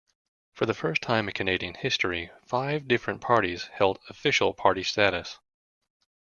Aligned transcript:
For 0.53 0.65
the 0.65 0.73
first 0.73 1.03
time 1.03 1.27
in 1.27 1.33
Canadian 1.35 1.75
history, 1.75 2.31
five 2.43 2.87
different 2.87 3.21
parties 3.21 3.67
held 3.73 3.99
official 4.09 4.51
party 4.51 4.81
status. 4.81 5.37